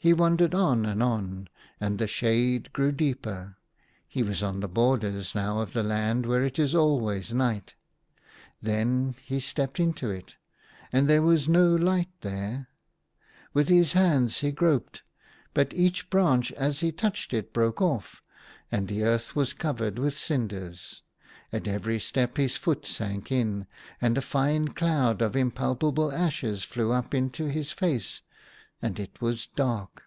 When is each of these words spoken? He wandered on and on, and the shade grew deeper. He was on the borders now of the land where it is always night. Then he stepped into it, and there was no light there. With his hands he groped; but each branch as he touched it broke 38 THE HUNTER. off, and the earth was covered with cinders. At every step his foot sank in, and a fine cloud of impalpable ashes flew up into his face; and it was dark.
He 0.00 0.12
wandered 0.12 0.54
on 0.54 0.86
and 0.86 1.02
on, 1.02 1.48
and 1.80 1.98
the 1.98 2.06
shade 2.06 2.72
grew 2.72 2.92
deeper. 2.92 3.56
He 4.06 4.22
was 4.22 4.44
on 4.44 4.60
the 4.60 4.68
borders 4.68 5.34
now 5.34 5.58
of 5.58 5.72
the 5.72 5.82
land 5.82 6.24
where 6.24 6.44
it 6.44 6.56
is 6.56 6.72
always 6.72 7.34
night. 7.34 7.74
Then 8.62 9.16
he 9.24 9.40
stepped 9.40 9.80
into 9.80 10.08
it, 10.08 10.36
and 10.92 11.08
there 11.08 11.20
was 11.20 11.48
no 11.48 11.74
light 11.74 12.12
there. 12.20 12.68
With 13.52 13.66
his 13.68 13.94
hands 13.94 14.38
he 14.38 14.52
groped; 14.52 15.02
but 15.52 15.74
each 15.74 16.08
branch 16.10 16.52
as 16.52 16.78
he 16.78 16.92
touched 16.92 17.34
it 17.34 17.52
broke 17.52 17.80
38 17.80 17.80
THE 17.80 17.86
HUNTER. 17.88 17.96
off, 17.98 18.22
and 18.70 18.86
the 18.86 19.02
earth 19.02 19.34
was 19.34 19.52
covered 19.52 19.98
with 19.98 20.16
cinders. 20.16 21.02
At 21.52 21.66
every 21.66 21.98
step 21.98 22.36
his 22.36 22.56
foot 22.56 22.86
sank 22.86 23.32
in, 23.32 23.66
and 24.00 24.16
a 24.16 24.22
fine 24.22 24.68
cloud 24.68 25.20
of 25.20 25.34
impalpable 25.34 26.12
ashes 26.12 26.62
flew 26.62 26.92
up 26.92 27.14
into 27.14 27.46
his 27.50 27.72
face; 27.72 28.22
and 28.80 29.00
it 29.00 29.20
was 29.20 29.46
dark. 29.56 30.04